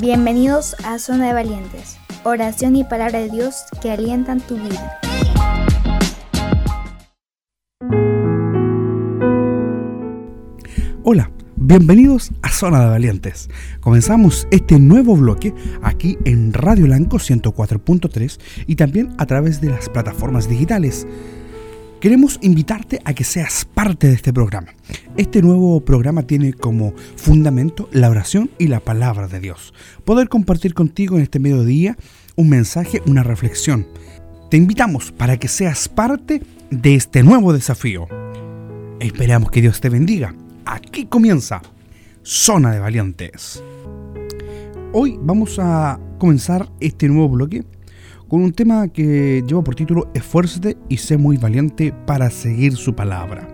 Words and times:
Bienvenidos 0.00 0.74
a 0.84 0.98
Zona 0.98 1.28
de 1.28 1.34
Valientes, 1.34 1.98
oración 2.24 2.74
y 2.74 2.82
palabra 2.82 3.20
de 3.20 3.30
Dios 3.30 3.62
que 3.80 3.92
alientan 3.92 4.40
tu 4.40 4.56
vida. 4.56 5.00
Hola, 11.04 11.30
bienvenidos 11.54 12.32
a 12.42 12.48
Zona 12.50 12.80
de 12.80 12.90
Valientes. 12.90 13.48
Comenzamos 13.80 14.48
este 14.50 14.80
nuevo 14.80 15.14
bloque 15.14 15.54
aquí 15.80 16.18
en 16.24 16.52
Radio 16.52 16.86
Blanco 16.86 17.18
104.3 17.18 18.40
y 18.66 18.74
también 18.74 19.14
a 19.18 19.26
través 19.26 19.60
de 19.60 19.70
las 19.70 19.88
plataformas 19.88 20.48
digitales. 20.48 21.06
Queremos 22.04 22.38
invitarte 22.42 23.00
a 23.06 23.14
que 23.14 23.24
seas 23.24 23.64
parte 23.64 24.08
de 24.08 24.12
este 24.12 24.30
programa. 24.30 24.74
Este 25.16 25.40
nuevo 25.40 25.80
programa 25.80 26.24
tiene 26.24 26.52
como 26.52 26.92
fundamento 27.16 27.88
la 27.92 28.10
oración 28.10 28.50
y 28.58 28.66
la 28.66 28.80
palabra 28.80 29.26
de 29.26 29.40
Dios. 29.40 29.72
Poder 30.04 30.28
compartir 30.28 30.74
contigo 30.74 31.16
en 31.16 31.22
este 31.22 31.38
mediodía 31.38 31.96
un 32.36 32.50
mensaje, 32.50 33.00
una 33.06 33.22
reflexión. 33.22 33.86
Te 34.50 34.58
invitamos 34.58 35.12
para 35.12 35.38
que 35.38 35.48
seas 35.48 35.88
parte 35.88 36.42
de 36.70 36.94
este 36.94 37.22
nuevo 37.22 37.54
desafío. 37.54 38.06
Esperamos 39.00 39.50
que 39.50 39.62
Dios 39.62 39.80
te 39.80 39.88
bendiga. 39.88 40.34
Aquí 40.66 41.06
comienza 41.06 41.62
Zona 42.22 42.70
de 42.72 42.80
Valientes. 42.80 43.64
Hoy 44.92 45.18
vamos 45.22 45.58
a 45.58 45.98
comenzar 46.18 46.68
este 46.80 47.08
nuevo 47.08 47.30
bloque 47.30 47.64
con 48.28 48.42
un 48.42 48.52
tema 48.52 48.88
que 48.88 49.44
lleva 49.46 49.62
por 49.62 49.74
título 49.74 50.10
Esfuérzate 50.14 50.76
y 50.88 50.96
sé 50.96 51.16
muy 51.16 51.36
valiente 51.36 51.92
para 52.06 52.30
seguir 52.30 52.76
su 52.76 52.94
palabra. 52.94 53.48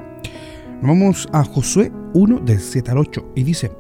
Vamos 0.83 1.29
a 1.33 1.45
Josué 1.45 1.93
1 2.15 2.41
del 2.41 2.61
7 2.61 2.91
al 2.91 2.99
8 2.99 3.33
y 3.35 3.43
dice, 3.43 3.71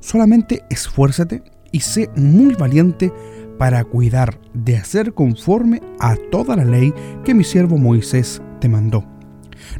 solamente 0.00 0.64
esfuérzate 0.70 1.42
y 1.72 1.80
sé 1.80 2.10
muy 2.16 2.54
valiente 2.54 3.12
para 3.58 3.84
cuidar 3.84 4.38
de 4.54 4.76
hacer 4.76 5.14
conforme 5.14 5.80
a 5.98 6.16
toda 6.30 6.56
la 6.56 6.64
ley 6.64 6.92
que 7.24 7.34
mi 7.34 7.44
siervo 7.44 7.78
Moisés 7.78 8.42
te 8.60 8.68
mandó. 8.68 9.04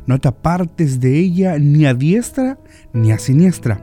No 0.07 0.19
te 0.19 0.29
apartes 0.29 1.01
de 1.01 1.19
ella 1.19 1.59
ni 1.59 1.87
a 1.87 1.95
diestra 1.95 2.59
ni 2.93 3.13
a 3.13 3.19
siniestra, 3.19 3.83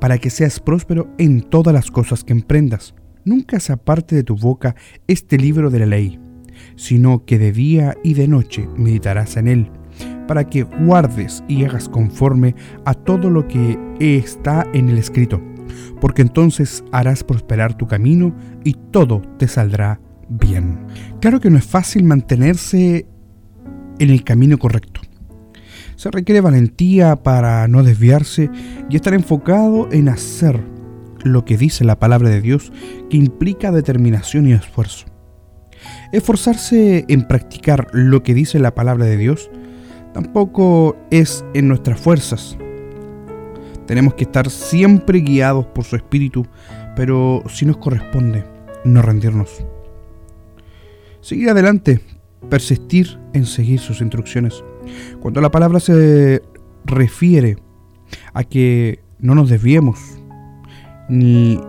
para 0.00 0.18
que 0.18 0.30
seas 0.30 0.58
próspero 0.60 1.08
en 1.18 1.42
todas 1.42 1.74
las 1.74 1.90
cosas 1.90 2.24
que 2.24 2.32
emprendas 2.32 2.94
nunca 3.26 3.60
se 3.60 3.74
aparte 3.74 4.16
de 4.16 4.22
tu 4.22 4.36
boca 4.36 4.74
este 5.06 5.36
libro 5.36 5.68
de 5.68 5.80
la 5.80 5.86
ley, 5.86 6.18
sino 6.76 7.26
que 7.26 7.38
de 7.38 7.52
día 7.52 7.94
y 8.02 8.14
de 8.14 8.28
noche 8.28 8.66
meditarás 8.76 9.36
en 9.36 9.48
él, 9.48 9.70
para 10.26 10.48
que 10.48 10.62
guardes 10.62 11.44
y 11.48 11.64
hagas 11.64 11.90
conforme 11.90 12.54
a 12.86 12.94
todo 12.94 13.28
lo 13.28 13.46
que 13.46 13.78
está 14.00 14.66
en 14.72 14.88
el 14.88 14.96
escrito, 14.96 15.42
porque 16.00 16.22
entonces 16.22 16.82
harás 16.92 17.22
prosperar 17.22 17.76
tu 17.76 17.86
camino 17.86 18.34
y 18.64 18.74
todo 18.90 19.20
te 19.38 19.48
saldrá 19.48 20.00
bien. 20.28 20.78
Claro 21.20 21.40
que 21.40 21.50
no 21.50 21.58
es 21.58 21.66
fácil 21.66 22.04
mantenerse 22.04 23.06
en 23.98 24.10
el 24.10 24.24
camino 24.24 24.58
correcto. 24.58 25.00
Se 25.96 26.10
requiere 26.10 26.42
valentía 26.42 27.16
para 27.16 27.66
no 27.68 27.82
desviarse 27.82 28.50
y 28.90 28.96
estar 28.96 29.14
enfocado 29.14 29.88
en 29.90 30.10
hacer 30.10 30.75
lo 31.24 31.44
que 31.44 31.56
dice 31.56 31.84
la 31.84 31.98
palabra 31.98 32.28
de 32.28 32.40
Dios, 32.40 32.72
que 33.10 33.16
implica 33.16 33.72
determinación 33.72 34.48
y 34.48 34.52
esfuerzo. 34.52 35.06
Esforzarse 36.12 37.04
en 37.08 37.26
practicar 37.26 37.88
lo 37.92 38.22
que 38.22 38.34
dice 38.34 38.58
la 38.58 38.74
palabra 38.74 39.04
de 39.04 39.16
Dios 39.16 39.50
tampoco 40.14 40.96
es 41.10 41.44
en 41.54 41.68
nuestras 41.68 42.00
fuerzas. 42.00 42.56
Tenemos 43.86 44.14
que 44.14 44.24
estar 44.24 44.50
siempre 44.50 45.20
guiados 45.20 45.66
por 45.66 45.84
su 45.84 45.96
espíritu, 45.96 46.46
pero 46.96 47.42
si 47.48 47.66
nos 47.66 47.76
corresponde, 47.76 48.44
no 48.84 49.02
rendirnos. 49.02 49.64
Seguir 51.20 51.50
adelante, 51.50 52.00
persistir 52.48 53.18
en 53.32 53.46
seguir 53.46 53.78
sus 53.78 54.00
instrucciones. 54.00 54.64
Cuando 55.20 55.40
la 55.40 55.50
palabra 55.50 55.80
se 55.80 56.42
refiere 56.84 57.58
a 58.32 58.44
que 58.44 59.00
no 59.18 59.34
nos 59.34 59.50
desviemos, 59.50 60.15
ni 61.08 61.60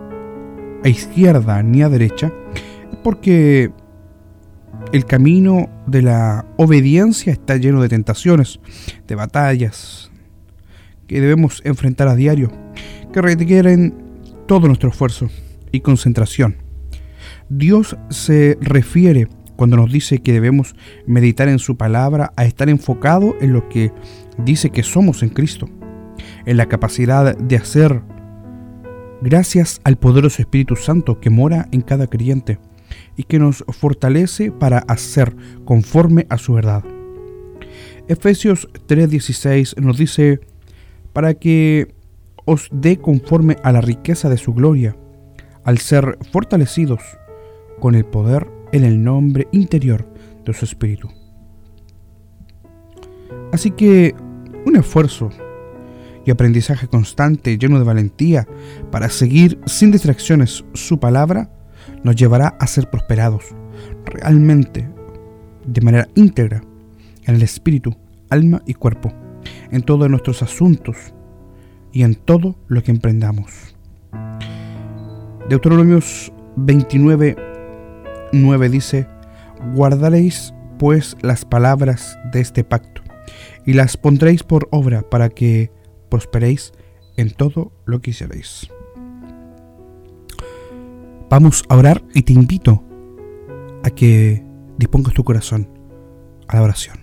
a 0.84 0.88
izquierda 0.88 1.62
ni 1.62 1.82
a 1.82 1.88
derecha, 1.88 2.32
porque 3.02 3.70
el 4.92 5.04
camino 5.04 5.68
de 5.86 6.02
la 6.02 6.46
obediencia 6.56 7.32
está 7.32 7.56
lleno 7.56 7.82
de 7.82 7.88
tentaciones, 7.88 8.60
de 9.06 9.14
batallas 9.14 10.10
que 11.06 11.20
debemos 11.20 11.62
enfrentar 11.64 12.08
a 12.08 12.14
diario, 12.14 12.50
que 13.12 13.22
requieren 13.22 13.94
todo 14.46 14.66
nuestro 14.66 14.90
esfuerzo 14.90 15.28
y 15.72 15.80
concentración. 15.80 16.56
Dios 17.48 17.96
se 18.10 18.58
refiere 18.60 19.28
cuando 19.56 19.76
nos 19.76 19.90
dice 19.90 20.18
que 20.20 20.32
debemos 20.32 20.76
meditar 21.06 21.48
en 21.48 21.58
su 21.58 21.76
palabra 21.76 22.32
a 22.36 22.44
estar 22.44 22.68
enfocado 22.68 23.34
en 23.40 23.52
lo 23.52 23.68
que 23.68 23.90
dice 24.38 24.70
que 24.70 24.82
somos 24.82 25.22
en 25.22 25.30
Cristo, 25.30 25.68
en 26.46 26.56
la 26.56 26.66
capacidad 26.66 27.36
de 27.36 27.56
hacer 27.56 28.02
gracias 29.22 29.80
al 29.84 29.98
poderoso 29.98 30.42
Espíritu 30.42 30.76
Santo 30.76 31.20
que 31.20 31.30
mora 31.30 31.68
en 31.72 31.82
cada 31.82 32.06
creyente 32.06 32.58
y 33.16 33.24
que 33.24 33.38
nos 33.38 33.64
fortalece 33.68 34.50
para 34.52 34.78
hacer 34.78 35.34
conforme 35.64 36.26
a 36.30 36.38
su 36.38 36.54
verdad. 36.54 36.84
Efesios 38.08 38.68
3:16 38.86 39.78
nos 39.80 39.98
dice, 39.98 40.40
para 41.12 41.34
que 41.34 41.94
os 42.44 42.68
dé 42.72 42.96
conforme 42.96 43.56
a 43.62 43.72
la 43.72 43.80
riqueza 43.80 44.28
de 44.28 44.38
su 44.38 44.54
gloria, 44.54 44.96
al 45.64 45.78
ser 45.78 46.18
fortalecidos 46.32 47.02
con 47.80 47.94
el 47.94 48.06
poder 48.06 48.46
en 48.72 48.84
el 48.84 49.02
nombre 49.02 49.48
interior 49.52 50.08
de 50.44 50.54
su 50.54 50.64
Espíritu. 50.64 51.08
Así 53.52 53.70
que 53.70 54.14
un 54.64 54.76
esfuerzo 54.76 55.30
y 56.28 56.30
aprendizaje 56.30 56.88
constante, 56.88 57.56
lleno 57.56 57.78
de 57.78 57.86
valentía, 57.86 58.46
para 58.90 59.08
seguir 59.08 59.58
sin 59.64 59.90
distracciones 59.90 60.62
su 60.74 61.00
palabra, 61.00 61.50
nos 62.04 62.16
llevará 62.16 62.48
a 62.60 62.66
ser 62.66 62.90
prosperados 62.90 63.44
realmente, 64.04 64.86
de 65.66 65.80
manera 65.80 66.06
íntegra, 66.16 66.62
en 67.24 67.34
el 67.34 67.40
espíritu, 67.40 67.96
alma 68.28 68.60
y 68.66 68.74
cuerpo, 68.74 69.10
en 69.70 69.80
todos 69.80 70.10
nuestros 70.10 70.42
asuntos 70.42 70.98
y 71.94 72.02
en 72.02 72.14
todo 72.14 72.56
lo 72.66 72.82
que 72.82 72.90
emprendamos. 72.90 73.74
Deuteronomios 75.48 76.30
29, 76.56 77.36
9 78.34 78.68
dice, 78.68 79.06
guardaréis 79.74 80.52
pues 80.78 81.16
las 81.22 81.46
palabras 81.46 82.18
de 82.34 82.42
este 82.42 82.64
pacto 82.64 83.00
y 83.64 83.72
las 83.72 83.96
pondréis 83.96 84.42
por 84.42 84.68
obra 84.70 85.00
para 85.00 85.30
que 85.30 85.77
prosperéis 86.08 86.72
en 87.16 87.30
todo 87.30 87.72
lo 87.84 88.00
que 88.00 88.10
hicierais. 88.10 88.68
Vamos 91.30 91.64
a 91.68 91.76
orar 91.76 92.02
y 92.14 92.22
te 92.22 92.32
invito 92.32 92.82
a 93.82 93.90
que 93.90 94.42
dispongas 94.78 95.14
tu 95.14 95.24
corazón 95.24 95.68
a 96.46 96.56
la 96.56 96.62
oración. 96.62 96.96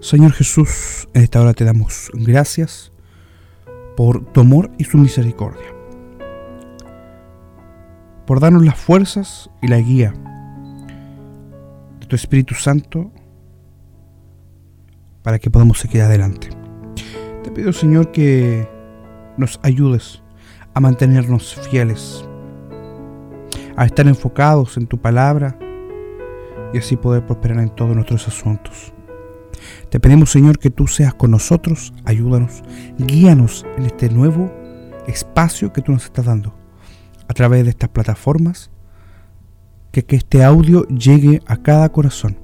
Señor 0.00 0.32
Jesús, 0.32 1.08
en 1.14 1.22
esta 1.22 1.40
hora 1.40 1.54
te 1.54 1.64
damos 1.64 2.10
gracias 2.12 2.92
por 3.96 4.24
tu 4.32 4.40
amor 4.40 4.70
y 4.76 4.84
su 4.84 4.98
misericordia, 4.98 5.72
por 8.26 8.40
darnos 8.40 8.64
las 8.64 8.78
fuerzas 8.78 9.48
y 9.62 9.68
la 9.68 9.78
guía 9.78 10.12
de 12.00 12.06
tu 12.06 12.16
Espíritu 12.16 12.54
Santo 12.54 13.12
para 15.22 15.38
que 15.38 15.50
podamos 15.50 15.78
seguir 15.78 16.02
adelante. 16.02 16.48
Te 17.42 17.50
pido, 17.50 17.72
Señor, 17.72 18.12
que 18.12 18.68
nos 19.36 19.58
ayudes 19.62 20.22
a 20.74 20.80
mantenernos 20.80 21.54
fieles, 21.70 22.24
a 23.76 23.84
estar 23.84 24.06
enfocados 24.06 24.76
en 24.76 24.86
tu 24.86 24.98
palabra 24.98 25.58
y 26.72 26.78
así 26.78 26.96
poder 26.96 27.26
prosperar 27.26 27.58
en 27.58 27.70
todos 27.70 27.94
nuestros 27.94 28.28
asuntos. 28.28 28.92
Te 29.90 30.00
pedimos, 30.00 30.30
Señor, 30.30 30.58
que 30.58 30.70
tú 30.70 30.86
seas 30.86 31.14
con 31.14 31.30
nosotros, 31.30 31.92
ayúdanos, 32.04 32.62
guíanos 32.98 33.66
en 33.76 33.86
este 33.86 34.08
nuevo 34.08 34.50
espacio 35.06 35.72
que 35.72 35.82
tú 35.82 35.92
nos 35.92 36.04
estás 36.04 36.26
dando 36.26 36.54
a 37.28 37.34
través 37.34 37.64
de 37.64 37.70
estas 37.70 37.90
plataformas, 37.90 38.70
que, 39.90 40.04
este 40.08 40.42
audio 40.42 40.86
llegue 40.88 41.40
a 41.46 41.58
cada 41.58 41.90
corazón, 41.90 42.38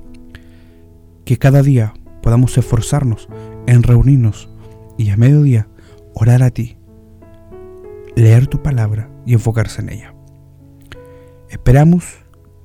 que 1.25 1.39
cada 1.39 1.63
día 1.63 1.95
podamos 2.29 2.59
esforzarnos 2.59 3.27
en 3.67 3.83
reunirnos 3.83 4.51
y 4.99 5.09
a 5.09 5.17
mediodía 5.17 5.67
orar 6.13 6.43
a 6.43 6.51
ti, 6.51 6.77
leer 8.17 8.49
tu 8.49 8.63
palabra 8.63 9.09
y 9.25 9.33
enfocarse 9.33 9.81
en 9.81 9.89
ella. 9.89 10.15
Esperamos 11.49 12.05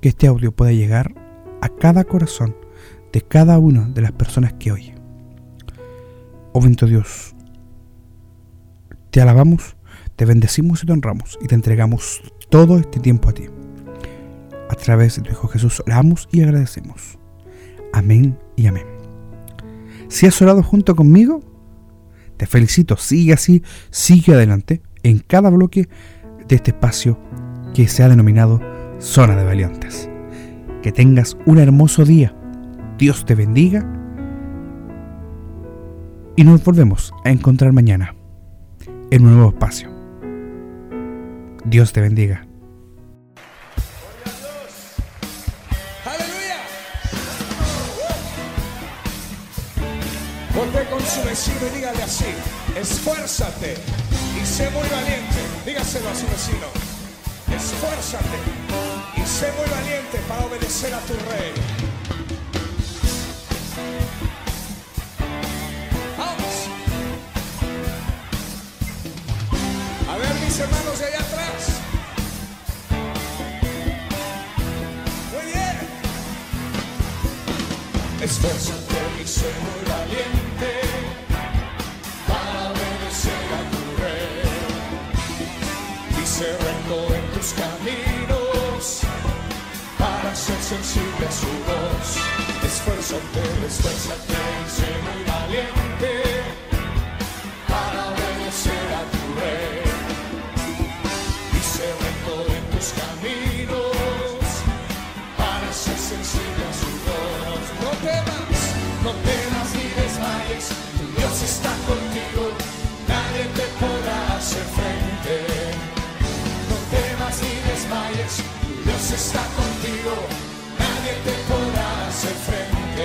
que 0.01 0.09
este 0.09 0.27
audio 0.27 0.51
pueda 0.51 0.73
llegar 0.73 1.15
a 1.61 1.69
cada 1.69 2.03
corazón 2.03 2.57
de 3.13 3.21
cada 3.21 3.57
una 3.57 3.87
de 3.87 4.01
las 4.01 4.11
personas 4.11 4.51
que 4.51 4.73
oye. 4.73 4.95
Oh 6.51 6.59
bendito 6.59 6.85
Dios, 6.85 7.33
te 9.11 9.21
alabamos, 9.21 9.77
te 10.17 10.25
bendecimos 10.25 10.83
y 10.83 10.87
te 10.87 10.91
honramos 10.91 11.39
y 11.41 11.47
te 11.47 11.55
entregamos 11.55 12.21
todo 12.49 12.79
este 12.79 12.99
tiempo 12.99 13.29
a 13.29 13.33
ti. 13.33 13.45
A 14.69 14.75
través 14.75 15.15
de 15.15 15.21
tu 15.21 15.31
Hijo 15.31 15.47
Jesús 15.47 15.81
oramos 15.85 16.27
y 16.33 16.41
agradecemos. 16.41 17.17
Amén 17.93 18.37
y 18.57 18.67
amén. 18.67 18.92
Si 20.13 20.27
has 20.27 20.39
orado 20.43 20.61
junto 20.61 20.95
conmigo, 20.95 21.41
te 22.37 22.45
felicito, 22.45 22.97
sigue 22.97 23.33
así, 23.33 23.63
sigue 23.89 24.35
adelante 24.35 24.83
en 25.01 25.17
cada 25.17 25.49
bloque 25.49 25.89
de 26.47 26.55
este 26.55 26.69
espacio 26.69 27.17
que 27.73 27.87
se 27.87 28.03
ha 28.03 28.09
denominado 28.09 28.61
Zona 28.99 29.35
de 29.35 29.43
Valientes. 29.43 30.07
Que 30.83 30.91
tengas 30.91 31.35
un 31.47 31.57
hermoso 31.57 32.05
día. 32.05 32.35
Dios 32.99 33.25
te 33.25 33.33
bendiga. 33.33 33.91
Y 36.35 36.43
nos 36.43 36.63
volvemos 36.63 37.11
a 37.25 37.31
encontrar 37.31 37.73
mañana 37.73 38.13
en 39.09 39.25
un 39.25 39.33
nuevo 39.33 39.49
espacio. 39.49 39.89
Dios 41.65 41.91
te 41.91 42.01
bendiga. 42.01 42.45
Con 50.93 51.01
su 51.07 51.23
vecino 51.23 51.57
y 51.71 51.77
dígale 51.77 52.03
así, 52.03 52.25
esfuérzate 52.75 53.75
y 54.39 54.45
sé 54.45 54.69
muy 54.69 54.87
valiente. 54.89 55.39
Dígaselo 55.65 56.07
a 56.09 56.13
su 56.13 56.27
vecino, 56.27 56.67
esfuérzate 57.49 58.37
y 59.17 59.25
sé 59.25 59.51
muy 59.57 59.67
valiente 59.71 60.19
para 60.27 60.45
obedecer 60.45 60.93
a 60.93 60.99
tu 60.99 61.13
rey. 61.13 61.53
Vamos. 66.15 66.69
A 70.11 70.17
ver 70.17 70.33
mis 70.45 70.59
hermanos 70.59 70.99
de 70.99 71.05
allá 71.05 71.19
atrás. 71.19 71.61
Muy 75.33 75.45
bien. 75.53 75.77
Esfuérzate 78.21 79.23
y 79.23 79.27
sé 79.27 79.51
muy 79.63 79.91
valiente 79.91 80.42
en 86.93 87.25
tus 87.33 87.53
caminos 87.53 89.01
para 89.97 90.35
ser 90.35 90.61
sensible 90.61 91.27
a 91.27 91.31
su 91.31 91.47
voz. 91.67 92.17
Esfuérzate, 92.63 93.43
esfuérzate 93.67 94.33
sé 94.67 94.89
muy 95.05 95.23
valiente 95.23 96.32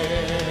frente. 0.09 0.48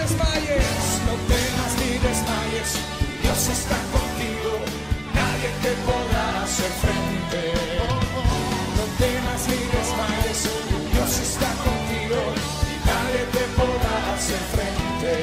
Desmayes, 0.00 0.84
no 1.06 1.14
temas 1.28 1.72
ni 1.80 1.90
desmayes, 2.06 2.70
Dios 3.22 3.40
está 3.48 3.78
contigo, 3.94 4.52
nadie 5.14 5.50
te 5.62 5.72
podrá 5.88 6.24
hacer 6.42 6.72
frente. 6.82 7.42
No 8.76 8.84
temas 9.02 9.40
ni 9.48 9.60
desmayes, 9.76 10.40
Dios 10.92 11.12
está 11.28 11.50
contigo, 11.66 12.20
nadie 12.90 13.22
te 13.34 13.44
podrá 13.58 13.94
hacer 14.14 14.42
frente. 14.54 15.14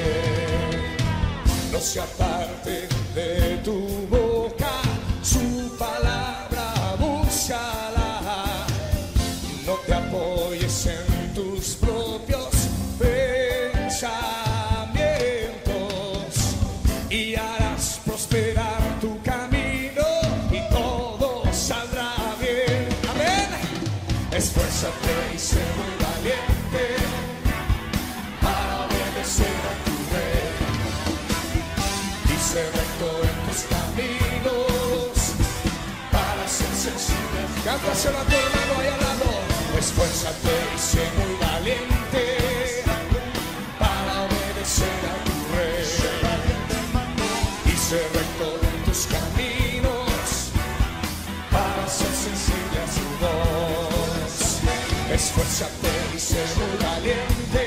No 1.71 1.79
se 1.79 1.99
aparte 2.01 2.87
de 3.15 3.36
Esfuérzate 39.77 40.55
y 40.75 40.79
sé 40.79 41.03
muy 41.17 41.33
valiente 41.39 42.83
para 43.79 44.23
obedecer 44.23 44.99
a 45.05 45.15
tu 45.23 45.35
rey. 45.55 45.85
Y 47.65 47.77
sé 47.77 47.99
recto 48.13 48.47
en 48.61 48.83
tus 48.83 49.07
caminos 49.07 50.51
para 51.49 51.87
ser 51.87 52.13
sensible 52.13 52.77
a 52.83 52.87
su 52.97 53.07
voz. 53.23 54.33
Esfuérzate 55.13 55.93
y 56.15 56.19
sé 56.19 56.43
muy 56.57 56.73
valiente 56.85 57.66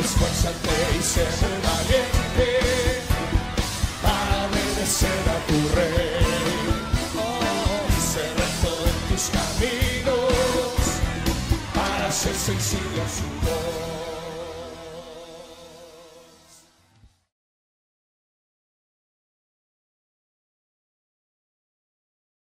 esfuérzate 0.00 0.98
y 0.98 1.02
sé 1.02 1.26
valiente 1.68 2.60
para 4.02 4.46
obedecer 4.46 5.22
a 5.28 5.38
tu 5.46 5.58
rey. 5.76 6.26
Oh, 7.16 7.84
ser 8.12 8.30
recto 8.40 8.72
en 8.90 8.98
tus 9.08 9.24
caminos 9.36 10.82
para 11.74 12.10
ser 12.10 12.34
sensible 12.34 13.02
a 13.02 13.08
su 13.08 13.39